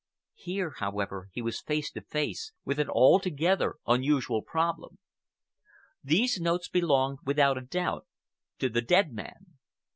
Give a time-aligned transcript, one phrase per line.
[0.33, 4.97] Here, however, he was face to face with an altogether unusual problem.
[6.03, 8.07] These notes belonged, without a doubt,
[8.57, 9.59] to the dead man.